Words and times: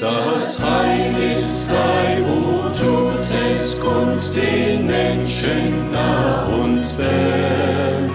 Das 0.00 0.58
Heil 0.62 1.14
ist 1.30 1.46
frei, 1.66 2.22
wo 2.26 2.68
tut 2.70 3.22
es 3.50 3.78
kund 3.78 4.34
den 4.34 4.86
Menschen 4.86 5.92
nah 5.92 6.46
und 6.46 6.84
fern. 6.84 8.10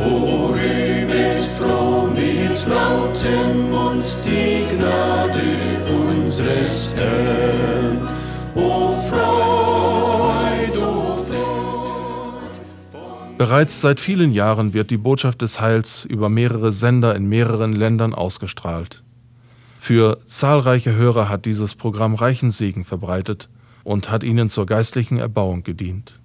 O 0.00 0.52
rühmet 0.52 1.40
froh 1.40 2.08
mit 2.08 2.66
lautem 2.66 3.70
Mund 3.70 4.18
die 4.24 4.76
Gnade 4.76 5.42
unseres 6.10 6.92
Herrn. 6.96 8.08
O 8.56 8.92
Freud, 9.08 10.76
o 10.78 11.16
Freud. 11.16 12.58
Bereits 13.38 13.80
seit 13.80 14.00
vielen 14.00 14.32
Jahren 14.32 14.74
wird 14.74 14.90
die 14.90 14.98
Botschaft 14.98 15.42
des 15.42 15.60
Heils 15.60 16.04
über 16.04 16.28
mehrere 16.28 16.72
Sender 16.72 17.14
in 17.14 17.26
mehreren 17.26 17.74
Ländern 17.74 18.12
ausgestrahlt. 18.12 19.04
Für 19.84 20.20
zahlreiche 20.26 20.94
Hörer 20.94 21.28
hat 21.28 21.44
dieses 21.44 21.74
Programm 21.74 22.14
reichen 22.14 22.52
Segen 22.52 22.84
verbreitet 22.84 23.48
und 23.82 24.12
hat 24.12 24.22
ihnen 24.22 24.48
zur 24.48 24.64
geistlichen 24.64 25.18
Erbauung 25.18 25.64
gedient. 25.64 26.20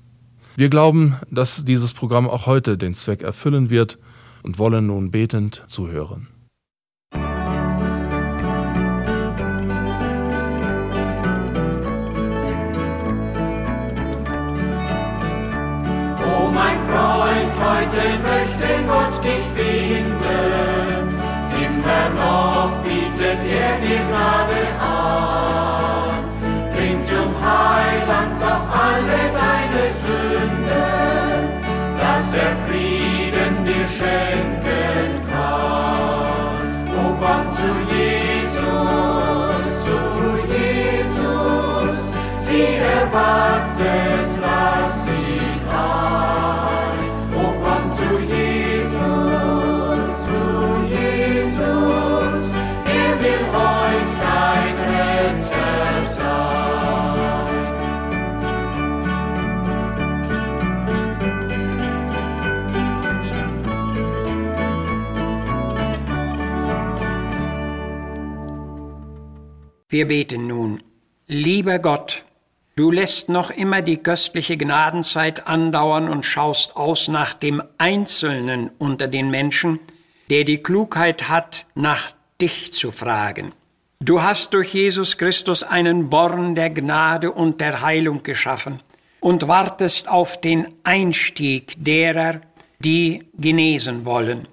Wir 0.55 0.70
glauben, 0.70 1.15
dass 1.31 1.65
dieses 1.65 1.91
Programm 1.91 2.29
auch 2.29 2.45
heute 2.45 2.77
den 2.77 2.93
Zweck 2.93 3.23
erfüllen 3.23 3.71
wird 3.71 3.98
und 4.43 4.59
wollen 4.59 4.85
nun 4.85 5.09
betend 5.09 5.63
zuhören. 5.65 6.27
Oh 7.12 7.17
mein 16.53 16.79
Freund, 16.85 17.53
heute 17.57 18.20
möchte 18.21 18.67
Gott 18.85 19.23
dich 19.23 19.45
finden, 19.55 20.15
immer 21.65 22.09
noch 22.13 22.56
bietet 23.27 23.45
er 23.52 23.77
dir 23.80 24.02
Gnade 24.08 24.63
an. 24.80 26.23
Bring 26.73 27.02
zum 27.02 27.34
Heiland 27.41 28.35
auch 28.43 28.68
alle 28.70 29.21
deine 29.34 29.84
Sünden, 30.04 31.41
dass 31.99 32.34
er 32.34 32.55
Frieden 32.68 33.54
dir 33.66 33.88
schenken 33.88 35.10
kann. 35.29 36.68
O 36.96 37.16
komm 37.20 37.43
zu 37.51 37.71
Jesus, 37.93 38.66
zu 39.85 39.99
Jesus, 40.54 41.99
sie 42.40 42.76
erwartet, 42.76 44.32
Wir 69.90 70.06
beten 70.07 70.47
nun. 70.47 70.84
Lieber 71.28 71.80
Gott, 71.80 72.25
du 72.75 72.91
lässt 72.91 73.30
noch 73.30 73.52
immer 73.52 73.81
die 73.81 73.96
köstliche 73.96 74.57
Gnadenzeit 74.57 75.47
andauern 75.47 76.09
und 76.09 76.25
schaust 76.25 76.75
aus 76.75 77.07
nach 77.07 77.34
dem 77.34 77.63
Einzelnen 77.78 78.69
unter 78.79 79.07
den 79.07 79.29
Menschen, 79.29 79.79
der 80.29 80.44
die 80.44 80.57
Klugheit 80.57 81.29
hat, 81.29 81.66
nach 81.74 82.12
dich 82.41 82.74
zu 82.74 82.91
fragen. 82.91 83.53
Du 84.02 84.22
hast 84.22 84.53
durch 84.53 84.74
Jesus 84.74 85.18
Christus 85.18 85.63
einen 85.63 86.09
Born 86.09 86.53
der 86.56 86.69
Gnade 86.69 87.31
und 87.31 87.62
der 87.62 87.81
Heilung 87.81 88.24
geschaffen 88.24 88.81
und 89.22 89.47
wartest 89.47 90.09
auf 90.09 90.41
den 90.41 90.68
Einstieg 90.84 91.75
derer, 91.78 92.41
die 92.79 93.23
genesen 93.38 94.03
wollen. 94.03 94.50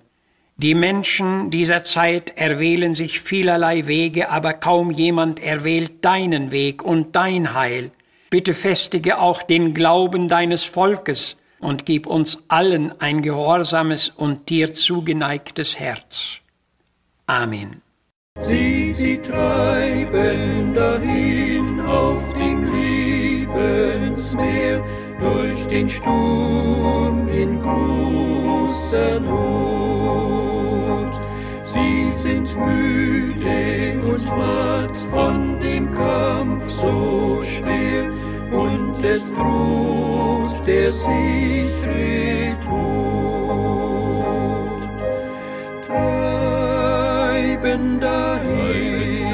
Die 0.57 0.75
Menschen 0.77 1.51
dieser 1.51 1.83
Zeit 1.83 2.33
erwählen 2.37 2.95
sich 2.95 3.21
vielerlei 3.21 3.89
Wege, 3.89 4.31
aber 4.31 4.53
kaum 4.53 4.93
jemand 4.93 5.41
erwählt 5.41 6.05
deinen 6.05 6.53
Weg 6.53 6.85
und 6.85 7.17
dein 7.17 7.55
Heil. 7.55 7.91
Bitte 8.31 8.55
festige 8.55 9.19
auch 9.19 9.43
den 9.43 9.75
Glauben 9.75 10.29
deines 10.29 10.65
Volkes 10.65 11.37
und 11.59 11.87
gib 11.87 12.07
uns 12.07 12.45
allen 12.47 13.01
ein 13.01 13.21
gehorsames 13.21 14.11
und 14.11 14.49
dir 14.49 14.73
zugeneigtes 14.73 15.77
Herz. 15.79 16.41
Amen. 17.27 17.83
Sie, 18.41 18.95
sie 18.95 19.19
treiben 19.19 20.73
dahin 20.75 21.81
auf 21.81 22.23
dem 22.35 22.73
Lebensmeer, 23.47 24.85
durch 25.19 25.67
den 25.69 25.89
Sturm 25.89 27.29
in 27.29 27.59
großer 27.61 29.21
Not. 29.21 30.44
Sie 31.65 32.13
sind 32.13 32.57
müde 32.57 34.01
und 34.07 34.25
matt 34.27 34.97
von 35.11 35.59
dem 35.61 35.91
Kampf 35.93 36.71
so 36.71 37.43
schwer, 37.43 38.11
und 38.53 39.05
es 39.05 39.33
droht 39.33 40.67
der 40.67 40.93
sichere 40.93 42.57
Tod. 42.65 42.75
Treiben 45.87 48.01
dahin, 48.01 49.27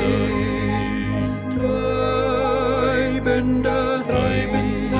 treiben 1.58 3.62
dahin, 3.62 4.91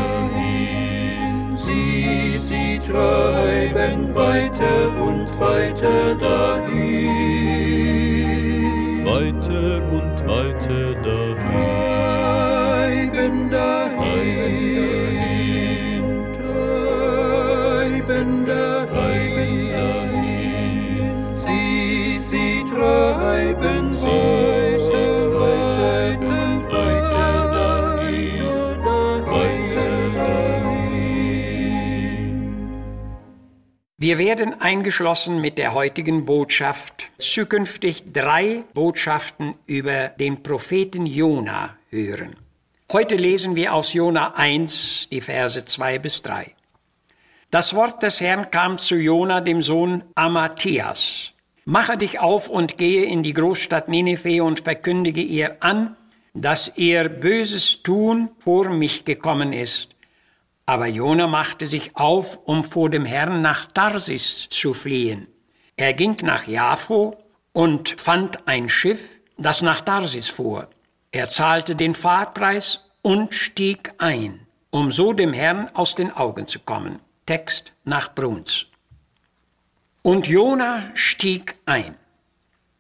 sie, 1.71 2.39
sie 2.39 2.79
treiben 2.79 4.15
weiter 4.15 4.89
und 5.01 5.29
weiter 5.39 6.15
dahin. 6.15 7.11
Weiter 9.05 9.83
und 9.93 10.27
weiter 10.27 10.95
dahin. 11.03 11.91
Treiben 12.31 13.51
dahin, 13.51 14.55
treiben 16.37 18.47
dahin. 18.47 19.91
Sie, 21.45 22.21
sie 22.31 22.65
treiben 22.71 23.93
sie 23.93 24.50
Wir 34.11 34.19
werden 34.19 34.61
eingeschlossen 34.61 35.41
mit 35.41 35.57
der 35.57 35.73
heutigen 35.73 36.25
Botschaft 36.25 37.13
zukünftig 37.19 38.13
drei 38.13 38.65
Botschaften 38.75 39.55
über 39.67 40.09
den 40.09 40.43
Propheten 40.43 41.07
Jona 41.07 41.77
hören. 41.91 42.35
Heute 42.93 43.15
lesen 43.15 43.55
wir 43.55 43.73
aus 43.73 43.93
Jona 43.93 44.35
1 44.35 45.11
die 45.13 45.21
Verse 45.21 45.65
2 45.65 46.01
bis 46.01 46.23
3. 46.23 46.57
Das 47.53 47.73
Wort 47.73 48.03
des 48.03 48.21
Herrn 48.21 48.51
kam 48.51 48.79
zu 48.79 48.97
Jona, 48.97 49.41
dem 49.41 49.63
Sohn 49.63 50.03
Amathias. 50.17 51.33
Mache 51.65 51.97
dich 51.97 52.19
auf 52.19 52.49
und 52.49 52.79
gehe 52.79 53.05
in 53.05 53.23
die 53.23 53.33
Großstadt 53.33 53.87
Nineveh 53.87 54.41
und 54.41 54.59
verkündige 54.59 55.23
ihr 55.23 55.63
an, 55.63 55.97
dass 56.35 56.73
ihr 56.75 57.09
böses 57.09 57.85
Tun 57.85 58.31
vor 58.41 58.71
mich 58.71 59.05
gekommen 59.05 59.53
ist. 59.53 59.91
Aber 60.71 60.87
Jona 60.87 61.27
machte 61.27 61.67
sich 61.67 61.97
auf, 61.97 62.39
um 62.45 62.63
vor 62.63 62.91
dem 62.91 63.05
Herrn 63.05 63.43
nach 63.43 63.67
Tarsis 63.67 64.49
zu 64.51 64.73
fliehen. 64.73 65.27
Er 65.75 65.95
ging 65.95 66.17
nach 66.23 66.47
Jaffo 66.47 67.19
und 67.53 68.01
fand 68.01 68.47
ein 68.47 68.69
Schiff, 68.69 69.21
das 69.37 69.63
nach 69.63 69.81
Tarsis 69.81 70.29
fuhr. 70.29 70.69
Er 71.11 71.29
zahlte 71.29 71.75
den 71.75 71.97
Fahrpreis 71.97 72.85
und 73.03 73.35
stieg 73.35 73.95
ein, 73.99 74.47
um 74.71 74.93
so 74.93 75.13
dem 75.13 75.33
Herrn 75.33 75.69
aus 75.75 75.97
den 75.97 76.13
Augen 76.13 76.47
zu 76.47 76.61
kommen. 76.61 77.01
Text 77.27 77.73
nach 77.83 78.15
Bruns. 78.15 78.67
Und 80.03 80.29
Jona 80.29 80.93
stieg 80.95 81.57
ein. 81.67 81.97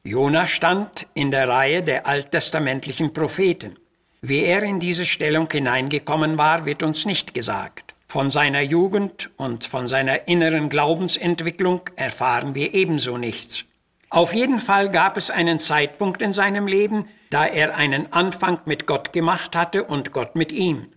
Jona 0.04 0.46
stand 0.46 1.08
in 1.14 1.32
der 1.32 1.48
Reihe 1.48 1.82
der 1.82 2.06
alttestamentlichen 2.06 3.12
Propheten. 3.12 3.80
Wie 4.22 4.44
er 4.44 4.62
in 4.62 4.80
diese 4.80 5.06
Stellung 5.06 5.48
hineingekommen 5.50 6.36
war, 6.36 6.66
wird 6.66 6.82
uns 6.82 7.06
nicht 7.06 7.32
gesagt. 7.32 7.89
Von 8.10 8.28
seiner 8.28 8.60
Jugend 8.60 9.30
und 9.36 9.64
von 9.64 9.86
seiner 9.86 10.26
inneren 10.26 10.68
Glaubensentwicklung 10.68 11.82
erfahren 11.94 12.56
wir 12.56 12.74
ebenso 12.74 13.18
nichts. 13.18 13.66
Auf 14.08 14.34
jeden 14.34 14.58
Fall 14.58 14.90
gab 14.90 15.16
es 15.16 15.30
einen 15.30 15.60
Zeitpunkt 15.60 16.20
in 16.20 16.32
seinem 16.32 16.66
Leben, 16.66 17.06
da 17.30 17.46
er 17.46 17.76
einen 17.76 18.12
Anfang 18.12 18.58
mit 18.64 18.88
Gott 18.88 19.12
gemacht 19.12 19.54
hatte 19.54 19.84
und 19.84 20.10
Gott 20.12 20.34
mit 20.34 20.50
ihm. 20.50 20.88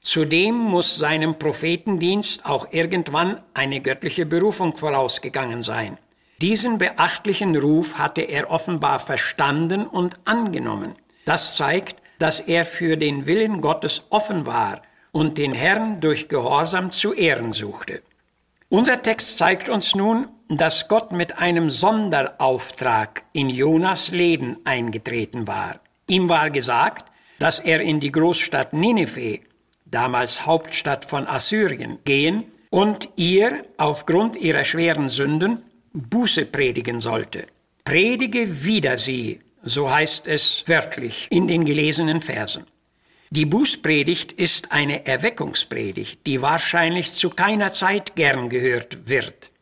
Zudem 0.00 0.54
muss 0.54 0.94
seinem 0.94 1.40
Prophetendienst 1.40 2.46
auch 2.46 2.68
irgendwann 2.70 3.42
eine 3.52 3.80
göttliche 3.80 4.24
Berufung 4.24 4.76
vorausgegangen 4.76 5.64
sein. 5.64 5.98
Diesen 6.40 6.78
beachtlichen 6.78 7.56
Ruf 7.56 7.98
hatte 7.98 8.20
er 8.20 8.48
offenbar 8.48 9.00
verstanden 9.00 9.88
und 9.88 10.14
angenommen. 10.24 10.94
Das 11.24 11.56
zeigt, 11.56 11.96
dass 12.20 12.38
er 12.38 12.64
für 12.64 12.96
den 12.96 13.26
Willen 13.26 13.60
Gottes 13.60 14.04
offen 14.10 14.46
war 14.46 14.82
und 15.12 15.38
den 15.38 15.52
Herrn 15.52 16.00
durch 16.00 16.28
Gehorsam 16.28 16.90
zu 16.90 17.12
ehren 17.12 17.52
suchte. 17.52 18.02
Unser 18.68 19.02
Text 19.02 19.38
zeigt 19.38 19.68
uns 19.68 19.94
nun, 19.94 20.28
dass 20.48 20.86
Gott 20.88 21.12
mit 21.12 21.38
einem 21.38 21.70
Sonderauftrag 21.70 23.24
in 23.32 23.50
Jonas 23.50 24.10
Leben 24.10 24.58
eingetreten 24.64 25.48
war. 25.48 25.80
Ihm 26.08 26.28
war 26.28 26.50
gesagt, 26.50 27.10
dass 27.38 27.58
er 27.58 27.80
in 27.80 28.00
die 28.00 28.12
Großstadt 28.12 28.72
Nineveh, 28.72 29.40
damals 29.86 30.46
Hauptstadt 30.46 31.04
von 31.04 31.26
Assyrien, 31.26 31.98
gehen 32.04 32.44
und 32.70 33.08
ihr 33.16 33.64
aufgrund 33.76 34.36
ihrer 34.36 34.64
schweren 34.64 35.08
Sünden 35.08 35.64
Buße 35.92 36.46
predigen 36.46 37.00
sollte. 37.00 37.46
Predige 37.84 38.64
wider 38.64 38.98
sie, 38.98 39.40
so 39.62 39.90
heißt 39.90 40.26
es 40.26 40.64
wörtlich 40.66 41.26
in 41.30 41.48
den 41.48 41.64
gelesenen 41.64 42.20
Versen. 42.20 42.66
Die 43.32 43.46
Bußpredigt 43.46 44.32
ist 44.32 44.72
eine 44.72 45.06
Erweckungspredigt, 45.06 46.26
die 46.26 46.42
wahrscheinlich 46.42 47.12
zu 47.12 47.30
keiner 47.30 47.72
Zeit 47.72 48.16
gern 48.16 48.48
gehört 48.48 49.08
wird. 49.08 49.52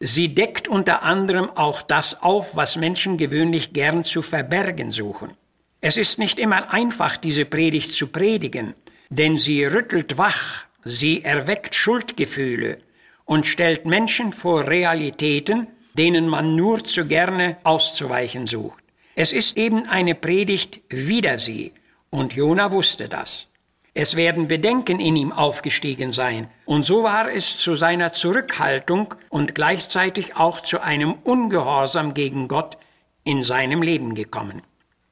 Sie 0.00 0.34
deckt 0.34 0.66
unter 0.66 1.04
anderem 1.04 1.48
auch 1.48 1.82
das 1.82 2.20
auf, 2.20 2.56
was 2.56 2.76
Menschen 2.76 3.18
gewöhnlich 3.18 3.72
gern 3.72 4.02
zu 4.02 4.22
verbergen 4.22 4.90
suchen. 4.90 5.34
Es 5.80 5.98
ist 5.98 6.18
nicht 6.18 6.40
immer 6.40 6.72
einfach, 6.72 7.16
diese 7.16 7.44
Predigt 7.44 7.92
zu 7.92 8.08
predigen, 8.08 8.74
denn 9.08 9.38
sie 9.38 9.64
rüttelt 9.66 10.18
wach, 10.18 10.64
sie 10.84 11.22
erweckt 11.22 11.76
Schuldgefühle 11.76 12.78
und 13.24 13.46
stellt 13.46 13.86
Menschen 13.86 14.32
vor 14.32 14.66
Realitäten, 14.66 15.68
denen 15.96 16.28
man 16.28 16.56
nur 16.56 16.82
zu 16.82 17.06
gerne 17.06 17.58
auszuweichen 17.62 18.48
sucht. 18.48 18.82
Es 19.14 19.32
ist 19.32 19.56
eben 19.56 19.88
eine 19.88 20.16
Predigt 20.16 20.80
wider 20.88 21.38
sie, 21.38 21.72
und 22.12 22.34
Jona 22.34 22.70
wusste 22.70 23.08
das. 23.08 23.48
Es 23.94 24.16
werden 24.16 24.48
Bedenken 24.48 25.00
in 25.00 25.16
ihm 25.16 25.32
aufgestiegen 25.32 26.12
sein, 26.12 26.48
und 26.64 26.84
so 26.84 27.02
war 27.02 27.30
es 27.30 27.58
zu 27.58 27.74
seiner 27.74 28.12
Zurückhaltung 28.12 29.14
und 29.28 29.54
gleichzeitig 29.54 30.36
auch 30.36 30.60
zu 30.60 30.80
einem 30.80 31.14
Ungehorsam 31.24 32.14
gegen 32.14 32.48
Gott 32.48 32.78
in 33.24 33.42
seinem 33.42 33.82
Leben 33.82 34.14
gekommen. 34.14 34.62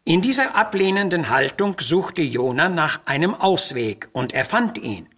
In 0.05 0.23
dieser 0.23 0.55
ablehnenden 0.55 1.29
Haltung 1.29 1.77
suchte 1.79 2.23
Jona 2.23 2.69
nach 2.69 3.01
einem 3.05 3.35
Ausweg, 3.35 4.09
und 4.13 4.33
er 4.33 4.45
fand 4.45 4.79
ihn. 4.79 5.09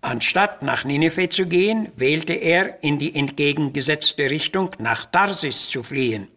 Anstatt 0.00 0.62
nach 0.62 0.84
Nineveh 0.84 1.28
zu 1.28 1.46
gehen, 1.46 1.92
wählte 1.96 2.32
er 2.32 2.82
in 2.82 2.98
die 2.98 3.14
entgegengesetzte 3.14 4.30
Richtung 4.30 4.70
nach 4.78 5.06
Tarsis 5.06 5.68
zu 5.68 5.82
fliehen. 5.82 6.28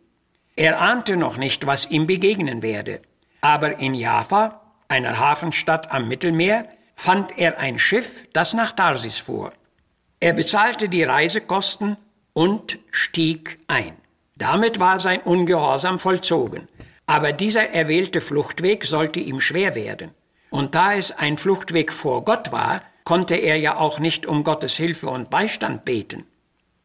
Er 0.56 0.80
ahnte 0.80 1.18
noch 1.18 1.38
nicht, 1.38 1.66
was 1.66 1.90
ihm 1.90 2.06
begegnen 2.06 2.62
werde, 2.62 3.02
aber 3.42 3.80
in 3.80 3.96
Jaffa 3.96 4.65
einer 4.88 5.20
Hafenstadt 5.20 5.92
am 5.92 6.08
Mittelmeer, 6.08 6.68
fand 6.94 7.38
er 7.38 7.60
ein 7.60 7.78
Schiff, 7.78 8.28
das 8.34 8.54
nach 8.54 8.72
Tarsis 8.72 9.18
fuhr. 9.18 9.54
Er 10.20 10.34
bezahlte 10.34 10.90
die 10.90 11.04
Reisekosten 11.04 11.98
und 12.34 12.80
stieg 12.92 13.60
ein. 13.68 13.94
Damit 14.38 14.80
war 14.80 15.00
sein 15.00 15.22
Ungehorsam 15.22 16.00
vollzogen. 16.00 16.68
Aber 17.06 17.32
dieser 17.32 17.70
erwählte 17.70 18.20
Fluchtweg 18.22 18.86
sollte 18.86 19.20
ihm 19.20 19.40
schwer 19.40 19.76
werden. 19.76 20.12
Und 20.50 20.76
da 20.76 20.94
es 20.94 21.12
ein 21.12 21.38
Fluchtweg 21.38 21.94
vor 21.94 22.26
Gott 22.26 22.52
war, 22.52 22.82
konnte 23.04 23.36
er 23.36 23.58
ja 23.58 23.78
auch 23.78 24.00
nicht 24.00 24.26
um 24.26 24.44
Gottes 24.44 24.78
Hilfe 24.78 25.08
und 25.10 25.30
Beistand 25.30 25.86
beten. 25.86 26.26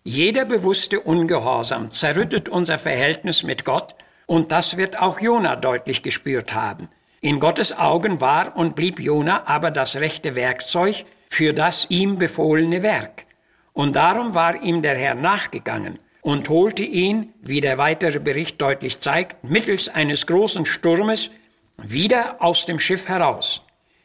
Jeder 0.04 0.44
bewusste 0.44 1.00
Ungehorsam 1.00 1.90
zerrüttet 1.90 2.48
unser 2.48 2.78
Verhältnis 2.78 3.42
mit 3.42 3.64
Gott, 3.64 3.94
und 4.26 4.52
das 4.52 4.76
wird 4.76 5.00
auch 5.00 5.20
Jona 5.20 5.56
deutlich 5.56 6.02
gespürt 6.02 6.54
haben. 6.54 6.88
In 7.22 7.38
Gottes 7.38 7.76
Augen 7.76 8.22
war 8.22 8.56
und 8.56 8.74
blieb 8.74 8.98
Jona 8.98 9.46
aber 9.46 9.70
das 9.70 9.96
rechte 9.96 10.34
Werkzeug 10.34 11.04
für 11.28 11.52
das 11.52 11.86
ihm 11.90 12.18
befohlene 12.18 12.82
Werk. 12.82 13.26
Und 13.74 13.94
darum 13.94 14.34
war 14.34 14.62
ihm 14.62 14.80
der 14.80 14.96
Herr 14.96 15.14
nachgegangen 15.14 15.98
und 16.22 16.48
holte 16.48 16.82
ihn, 16.82 17.34
wie 17.42 17.60
der 17.60 17.76
weitere 17.76 18.20
Bericht 18.20 18.60
deutlich 18.62 19.00
zeigt, 19.00 19.44
mittels 19.44 19.90
eines 19.90 20.26
großen 20.26 20.64
Sturmes 20.64 21.30
wieder 21.76 22.36
aus 22.40 22.64
dem 22.64 22.78
Schiff 22.78 23.06
heraus. 23.06 23.62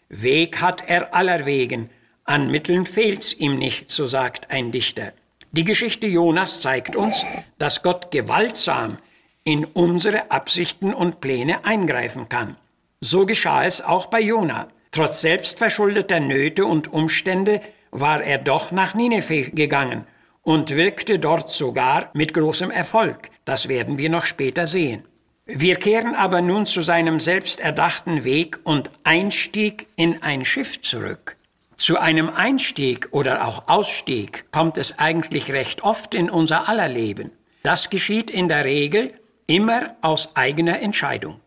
Weg 0.09 0.59
hat 0.59 0.83
er 0.87 1.15
aller 1.15 1.45
Wegen, 1.45 1.89
an 2.25 2.51
Mitteln 2.51 2.85
fehlt's 2.85 3.31
ihm 3.31 3.57
nicht, 3.57 3.89
so 3.91 4.07
sagt 4.07 4.51
ein 4.51 4.71
Dichter. 4.71 5.13
Die 5.53 5.63
Geschichte 5.63 6.05
Jonas 6.05 6.59
zeigt 6.59 6.97
uns, 6.97 7.25
dass 7.59 7.81
Gott 7.81 8.11
gewaltsam 8.11 8.97
in 9.45 9.63
unsere 9.63 10.31
Absichten 10.31 10.93
und 10.93 11.21
Pläne 11.21 11.63
eingreifen 11.63 12.27
kann. 12.27 12.57
So 13.05 13.27
geschah 13.27 13.65
es 13.65 13.81
auch 13.81 14.07
bei 14.07 14.19
Jona. 14.19 14.67
Trotz 14.89 15.21
selbstverschuldeter 15.21 16.19
Nöte 16.19 16.65
und 16.65 16.91
Umstände 16.91 17.61
war 17.91 18.23
er 18.23 18.39
doch 18.39 18.71
nach 18.71 18.95
Nineveh 18.95 19.51
gegangen 19.51 20.07
und 20.41 20.71
wirkte 20.71 21.19
dort 21.19 21.51
sogar 21.51 22.09
mit 22.13 22.33
großem 22.33 22.71
Erfolg. 22.71 23.29
Das 23.45 23.67
werden 23.67 23.99
wir 23.99 24.09
noch 24.09 24.25
später 24.25 24.65
sehen. 24.65 25.03
Wir 25.45 25.75
kehren 25.75 26.15
aber 26.15 26.41
nun 26.41 26.65
zu 26.65 26.81
seinem 26.81 27.19
selbsterdachten 27.19 28.23
Weg 28.23 28.57
und 28.63 28.89
Einstieg 29.03 29.85
in 29.95 30.23
ein 30.23 30.43
Schiff 30.43 30.81
zurück. 30.81 31.37
Zu 31.75 31.99
einem 31.99 32.31
Einstieg 32.31 33.09
oder 33.11 33.47
auch 33.47 33.67
Ausstieg 33.67 34.45
kommt 34.51 34.79
es 34.79 34.97
eigentlich 34.97 35.51
recht 35.51 35.83
oft 35.83 36.15
in 36.15 36.27
unser 36.27 36.67
aller 36.67 36.89
Leben. 36.89 37.29
Das 37.61 37.91
geschieht 37.91 38.31
in 38.31 38.47
der 38.49 38.65
Regel 38.65 39.13
immer 39.45 39.95
aus 40.01 40.35
eigener 40.35 40.79
Entscheidung. 40.81 41.39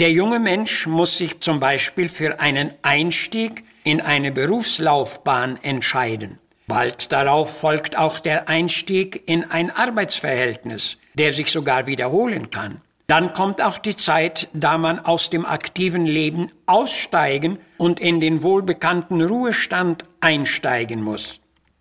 Der 0.00 0.12
junge 0.12 0.38
Mensch 0.38 0.86
muss 0.86 1.18
sich 1.18 1.40
zum 1.40 1.58
Beispiel 1.58 2.08
für 2.08 2.38
einen 2.38 2.70
Einstieg 2.82 3.64
in 3.82 4.00
eine 4.00 4.30
Berufslaufbahn 4.30 5.58
entscheiden. 5.64 6.38
Bald 6.68 7.10
darauf 7.10 7.58
folgt 7.58 7.98
auch 7.98 8.20
der 8.20 8.48
Einstieg 8.48 9.24
in 9.26 9.50
ein 9.50 9.72
Arbeitsverhältnis, 9.72 10.98
der 11.14 11.32
sich 11.32 11.50
sogar 11.50 11.88
wiederholen 11.88 12.50
kann. 12.50 12.80
Dann 13.08 13.32
kommt 13.32 13.60
auch 13.60 13.76
die 13.76 13.96
Zeit, 13.96 14.46
da 14.52 14.78
man 14.78 15.00
aus 15.00 15.30
dem 15.30 15.44
aktiven 15.44 16.06
Leben 16.06 16.52
aussteigen 16.66 17.58
und 17.76 17.98
in 17.98 18.20
den 18.20 18.44
wohlbekannten 18.44 19.20
Ruhestand 19.20 20.04
einsteigen 20.20 21.02
muss. 21.02 21.40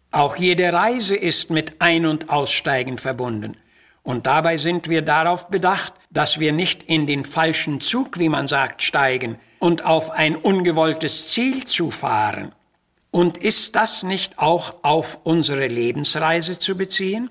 Auch 0.10 0.38
jede 0.38 0.74
Reise 0.74 1.16
ist 1.16 1.52
mit 1.52 1.84
Ein- 1.84 2.08
und 2.08 2.32
Aussteigen 2.32 2.98
verbunden. 2.98 3.58
Und 4.02 4.26
dabei 4.26 4.58
sind 4.58 4.90
wir 4.90 5.04
darauf 5.04 5.50
bedacht, 5.50 5.94
dass 6.10 6.40
wir 6.40 6.52
nicht 6.52 6.84
in 6.84 7.08
den 7.08 7.26
falschen 7.26 7.80
Zug, 7.80 8.20
wie 8.20 8.30
man 8.30 8.48
sagt, 8.48 8.82
steigen 8.82 9.38
und 9.60 9.84
auf 9.86 10.12
ein 10.12 10.36
ungewolltes 10.36 11.30
Ziel 11.30 11.66
zufahren. 11.66 12.54
Und 13.12 13.38
ist 13.38 13.76
das 13.76 14.04
nicht 14.04 14.38
auch 14.38 14.84
auf 14.84 15.20
unsere 15.24 15.68
Lebensreise 15.68 16.60
zu 16.60 16.78
beziehen? 16.78 17.30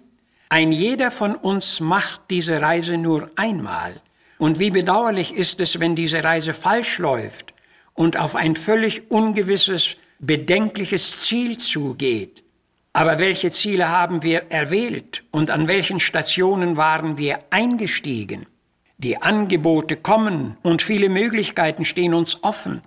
Ein 0.49 0.73
jeder 0.73 1.11
von 1.11 1.35
uns 1.35 1.81
macht 1.81 2.23
diese 2.31 2.61
Reise 2.61 2.99
nur 2.99 3.31
einmal. 3.37 4.01
Und 4.39 4.59
wie 4.59 4.71
bedauerlich 4.71 5.35
ist 5.35 5.61
es, 5.61 5.81
wenn 5.81 5.95
diese 5.95 6.23
Reise 6.23 6.53
falsch 6.53 6.99
läuft 6.99 7.55
und 7.95 8.17
auf 8.19 8.37
ein 8.37 8.55
völlig 8.55 9.11
ungewisses, 9.11 9.97
bedenkliches 10.19 11.23
Ziel 11.23 11.57
zugeht. 11.57 12.45
Aber 12.93 13.19
welche 13.19 13.51
Ziele 13.51 13.89
haben 13.89 14.23
wir 14.23 14.51
erwählt 14.51 15.25
und 15.31 15.51
an 15.51 15.69
welchen 15.69 16.01
Stationen 16.01 16.77
waren 16.77 17.19
wir 17.19 17.41
eingestiegen? 17.51 18.47
Die 18.99 19.21
Angebote 19.21 19.97
kommen 19.97 20.57
und 20.63 20.81
viele 20.81 21.11
Möglichkeiten 21.11 21.85
stehen 21.85 22.15
uns 22.15 22.43
offen. 22.43 22.81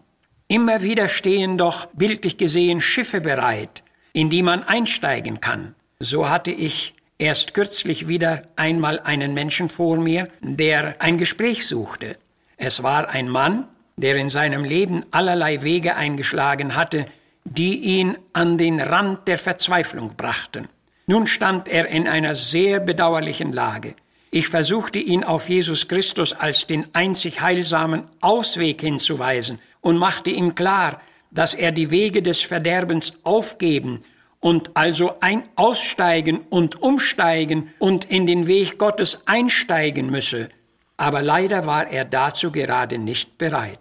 Immer 0.48 0.82
wieder 0.82 1.08
stehen 1.08 1.58
doch 1.58 1.86
bildlich 1.94 2.38
gesehen 2.38 2.82
Schiffe 2.82 3.22
bereit, 3.22 3.84
in 4.14 4.32
die 4.32 4.42
man 4.42 4.64
einsteigen 4.64 5.40
kann. 5.40 5.76
So 6.00 6.28
hatte 6.28 6.50
ich 6.50 6.96
erst 7.20 7.54
kürzlich 7.54 8.08
wieder 8.08 8.42
einmal 8.56 9.00
einen 9.02 9.36
Menschen 9.36 9.70
vor 9.70 9.98
mir, 9.98 10.28
der 10.42 10.96
ein 11.00 11.20
Gespräch 11.20 11.68
suchte. 11.68 12.18
Es 12.58 12.82
war 12.82 13.10
ein 13.10 13.30
Mann, 13.30 13.68
der 13.96 14.16
in 14.16 14.30
seinem 14.30 14.64
Leben 14.64 15.06
allerlei 15.12 15.62
Wege 15.62 15.96
eingeschlagen 15.96 16.76
hatte, 16.76 17.06
die 17.44 17.78
ihn 17.78 18.18
an 18.34 18.58
den 18.58 18.80
Rand 18.80 19.28
der 19.28 19.38
Verzweiflung 19.38 20.16
brachten. 20.16 20.70
Nun 21.06 21.28
stand 21.28 21.68
er 21.68 21.88
in 21.88 22.08
einer 22.08 22.34
sehr 22.34 22.80
bedauerlichen 22.80 23.54
Lage. 23.54 23.96
Ich 24.32 24.48
versuchte 24.48 25.00
ihn 25.00 25.24
auf 25.24 25.50
Jesus 25.50 25.88
Christus 25.88 26.34
als 26.34 26.68
den 26.68 26.86
einzig 26.94 27.42
heilsamen 27.42 28.04
Ausweg 28.22 28.82
hinzuweisen 28.82 29.60
und 29.82 29.98
machte 29.98 30.30
ihm 30.30 30.54
klar, 30.54 31.02
dass 31.32 31.56
er 31.56 31.72
die 31.72 31.90
Wege 31.90 32.22
des 32.22 32.42
Verderbens 32.42 33.14
aufgeben 33.24 34.04
und 34.40 34.78
also 34.78 35.16
ein 35.20 35.44
Aussteigen 35.56 36.42
und 36.50 36.82
Umsteigen 36.82 37.72
und 37.80 38.06
in 38.06 38.28
den 38.28 38.46
Weg 38.46 38.78
Gottes 38.78 39.20
einsteigen 39.26 40.12
müsse. 40.12 40.50
Aber 40.98 41.24
leider 41.24 41.66
war 41.66 41.90
er 41.90 42.06
dazu 42.06 42.52
gerade 42.52 43.00
nicht 43.00 43.38
bereit. 43.38 43.80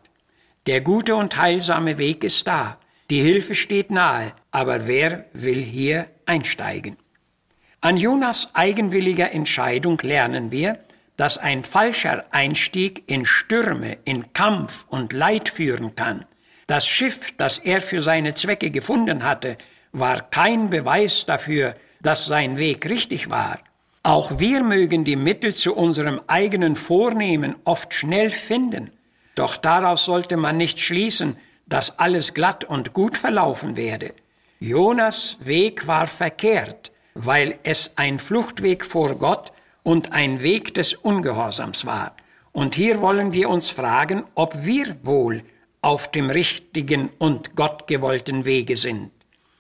Der 0.67 0.81
gute 0.81 1.15
und 1.15 1.37
heilsame 1.37 1.99
Weg 1.99 2.25
ist 2.25 2.47
da. 2.47 2.79
Die 3.11 3.21
Hilfe 3.21 3.55
steht 3.55 3.91
nahe, 3.91 4.33
aber 4.51 4.87
wer 4.87 5.27
will 5.33 5.63
hier 5.63 6.07
einsteigen? 6.27 6.97
An 7.81 7.97
Jonas 7.97 8.49
eigenwilliger 8.55 9.31
Entscheidung 9.31 10.01
lernen 10.03 10.51
wir, 10.51 10.81
dass 11.17 11.39
ein 11.39 11.63
falscher 11.63 12.25
Einstieg 12.33 13.05
in 13.07 13.25
Stürme, 13.25 13.99
in 14.05 14.33
Kampf 14.33 14.87
und 14.89 15.13
Leid 15.13 15.49
führen 15.49 15.95
kann. 15.95 16.25
Das 16.67 16.89
Schiff, 16.89 17.31
das 17.37 17.59
er 17.59 17.81
für 17.81 18.01
seine 18.01 18.35
Zwecke 18.35 18.73
gefunden 18.73 19.23
hatte, 19.23 19.57
war 19.93 20.29
kein 20.29 20.71
Beweis 20.71 21.25
dafür, 21.25 21.77
dass 22.01 22.27
sein 22.27 22.59
Weg 22.59 22.89
richtig 22.89 23.31
war. 23.31 23.61
Auch 24.03 24.41
wir 24.41 24.65
mögen 24.65 25.05
die 25.05 25.17
Mittel 25.17 25.55
zu 25.55 25.77
unserem 25.77 26.21
eigenen 26.27 26.75
Vornehmen 26.75 27.55
oft 27.65 27.95
schnell 27.95 28.31
finden, 28.31 28.91
doch 29.37 29.57
daraus 29.57 30.05
sollte 30.05 30.37
man 30.37 30.57
nicht 30.57 30.81
schließen, 30.81 31.37
dass 31.67 32.01
alles 32.01 32.35
glatt 32.35 32.65
und 32.65 32.93
gut 32.93 33.17
verlaufen 33.17 33.77
werde. 33.77 34.15
Jonas 34.59 35.39
Weg 35.41 35.87
war 35.87 36.09
verkehrt, 36.09 36.91
weil 37.21 37.59
es 37.65 37.93
ein 37.97 38.21
Fluchtweg 38.21 38.85
vor 38.85 39.17
Gott 39.17 39.53
und 39.83 40.13
ein 40.13 40.41
Weg 40.41 40.75
des 40.75 40.95
Ungehorsams 40.95 41.85
war. 41.85 42.15
Und 42.53 42.77
hier 42.77 43.01
wollen 43.01 43.33
wir 43.33 43.51
uns 43.51 43.71
fragen, 43.71 44.23
ob 44.37 44.65
wir 44.65 44.97
wohl 45.03 45.43
auf 45.81 46.11
dem 46.13 46.31
richtigen 46.31 47.11
und 47.19 47.57
gottgewollten 47.57 48.45
Wege 48.45 48.77
sind. 48.77 49.11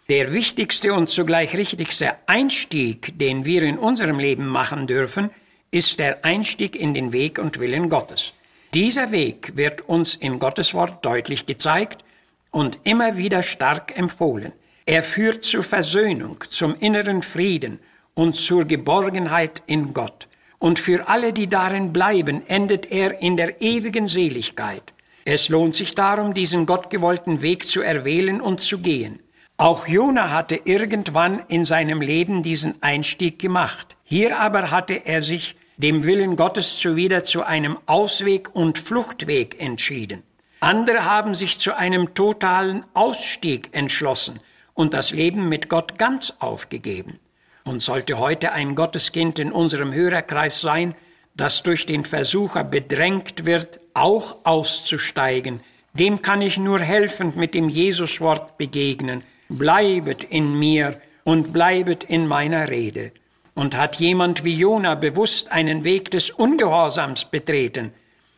Der 0.08 0.32
wichtigste 0.32 0.94
und 0.94 1.08
zugleich 1.08 1.56
richtigste 1.56 2.14
Einstieg, 2.26 3.18
den 3.18 3.44
wir 3.44 3.64
in 3.64 3.76
unserem 3.76 4.20
Leben 4.20 4.46
machen 4.46 4.86
dürfen, 4.86 5.30
ist 5.72 5.98
der 5.98 6.24
Einstieg 6.24 6.76
in 6.76 6.94
den 6.94 7.12
Weg 7.12 7.40
und 7.40 7.58
Willen 7.58 7.88
Gottes. 7.88 8.32
Dieser 8.72 9.10
Weg 9.10 9.56
wird 9.56 9.88
uns 9.88 10.14
in 10.14 10.38
Gottes 10.38 10.74
Wort 10.74 11.04
deutlich 11.04 11.44
gezeigt 11.44 12.04
und 12.52 12.78
immer 12.84 13.16
wieder 13.16 13.42
stark 13.42 13.98
empfohlen. 13.98 14.52
Er 14.88 15.02
führt 15.02 15.44
zur 15.44 15.62
Versöhnung, 15.62 16.42
zum 16.48 16.74
inneren 16.80 17.20
Frieden 17.20 17.78
und 18.14 18.34
zur 18.34 18.64
Geborgenheit 18.64 19.62
in 19.66 19.92
Gott. 19.92 20.28
Und 20.58 20.78
für 20.78 21.08
alle, 21.08 21.34
die 21.34 21.46
darin 21.46 21.92
bleiben, 21.92 22.40
endet 22.48 22.90
er 22.90 23.20
in 23.20 23.36
der 23.36 23.60
ewigen 23.60 24.06
Seligkeit. 24.06 24.94
Es 25.26 25.50
lohnt 25.50 25.74
sich 25.74 25.94
darum, 25.94 26.32
diesen 26.32 26.64
gottgewollten 26.64 27.42
Weg 27.42 27.68
zu 27.68 27.82
erwählen 27.82 28.40
und 28.40 28.62
zu 28.62 28.78
gehen. 28.78 29.20
Auch 29.58 29.86
Jona 29.86 30.30
hatte 30.30 30.58
irgendwann 30.64 31.42
in 31.48 31.66
seinem 31.66 32.00
Leben 32.00 32.42
diesen 32.42 32.82
Einstieg 32.82 33.38
gemacht. 33.38 33.94
Hier 34.04 34.40
aber 34.40 34.70
hatte 34.70 35.04
er 35.04 35.20
sich 35.20 35.56
dem 35.76 36.04
Willen 36.04 36.34
Gottes 36.34 36.78
zuwider 36.78 37.24
zu 37.24 37.42
einem 37.42 37.76
Ausweg 37.84 38.54
und 38.54 38.78
Fluchtweg 38.78 39.60
entschieden. 39.60 40.22
Andere 40.60 41.04
haben 41.04 41.34
sich 41.34 41.58
zu 41.58 41.76
einem 41.76 42.14
totalen 42.14 42.84
Ausstieg 42.94 43.68
entschlossen 43.72 44.40
und 44.78 44.94
das 44.94 45.10
Leben 45.10 45.48
mit 45.48 45.68
Gott 45.68 45.98
ganz 45.98 46.34
aufgegeben. 46.38 47.18
Und 47.64 47.82
sollte 47.82 48.20
heute 48.20 48.52
ein 48.52 48.76
Gotteskind 48.76 49.40
in 49.40 49.50
unserem 49.50 49.92
Hörerkreis 49.92 50.60
sein, 50.60 50.94
das 51.34 51.64
durch 51.64 51.84
den 51.84 52.04
Versucher 52.04 52.62
bedrängt 52.62 53.44
wird, 53.44 53.80
auch 53.92 54.36
auszusteigen, 54.44 55.62
dem 55.94 56.22
kann 56.22 56.42
ich 56.42 56.58
nur 56.58 56.78
helfend 56.78 57.36
mit 57.36 57.54
dem 57.54 57.68
Jesuswort 57.68 58.56
begegnen, 58.56 59.24
bleibet 59.48 60.22
in 60.22 60.56
mir 60.56 61.00
und 61.24 61.52
bleibet 61.52 62.04
in 62.04 62.28
meiner 62.28 62.68
Rede. 62.68 63.10
Und 63.56 63.76
hat 63.76 63.96
jemand 63.96 64.44
wie 64.44 64.56
Jona 64.56 64.94
bewusst 64.94 65.50
einen 65.50 65.82
Weg 65.82 66.12
des 66.12 66.30
Ungehorsams 66.30 67.24
betreten, 67.24 67.92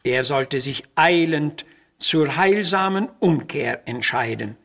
der 0.06 0.24
sollte 0.24 0.62
sich 0.62 0.84
eilend 0.94 1.66
zur 1.98 2.36
heilsamen 2.36 3.10
Umkehr 3.18 3.86
entscheiden. 3.86 4.56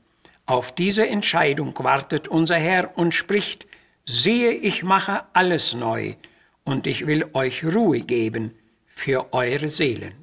Auf 0.45 0.73
diese 0.75 1.07
Entscheidung 1.07 1.73
wartet 1.79 2.27
unser 2.27 2.57
Herr 2.57 2.97
und 2.97 3.13
spricht, 3.13 3.65
siehe, 4.05 4.51
ich 4.51 4.83
mache 4.83 5.23
alles 5.33 5.73
neu, 5.73 6.15
und 6.63 6.87
ich 6.87 7.07
will 7.07 7.25
euch 7.33 7.63
Ruhe 7.63 8.01
geben 8.01 8.55
für 8.85 9.33
eure 9.33 9.69
Seelen. 9.69 10.13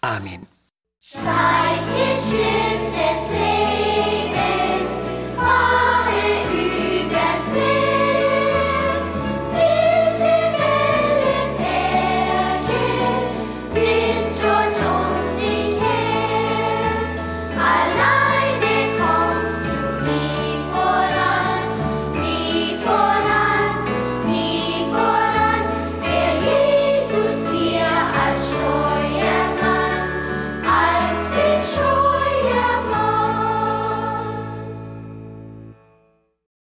Amen. 0.00 0.46
Schreib 1.00 1.84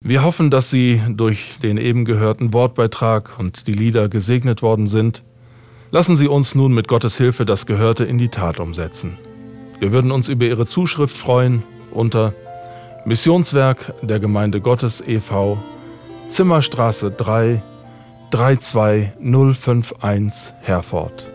Wir 0.05 0.25
hoffen, 0.25 0.51
dass 0.51 0.69
Sie 0.69 1.01
durch 1.11 1.61
den 1.63 1.77
eben 1.77 2.05
gehörten 2.05 2.53
Wortbeitrag 2.53 3.39
und 3.39 3.69
die 3.69 3.73
Lieder 3.73 4.09
gesegnet 4.09 4.61
worden 4.61 4.89
sind. 4.89 5.23
Lassen 5.93 6.17
Sie 6.17 6.27
uns 6.27 6.57
nun 6.57 6.75
mit 6.75 6.89
Gottes 6.89 7.19
Hilfe 7.19 7.45
das 7.45 7.67
Gehörte 7.67 8.03
in 8.05 8.19
die 8.19 8.29
Tat 8.29 8.59
umsetzen. 8.59 9.17
Wir 9.79 9.93
würden 9.93 10.11
uns 10.11 10.29
über 10.29 10.45
Ihre 10.45 10.67
Zuschrift 10.67 11.17
freuen 11.17 11.63
unter 11.93 12.35
Missionswerk 13.05 13.95
der 14.03 14.19
Gemeinde 14.19 14.61
Gottes 14.61 15.01
e.V. 15.07 15.63
Zimmerstraße 16.27 17.13
3 17.13 17.63
32051 18.31 20.55
Herford. 20.63 21.32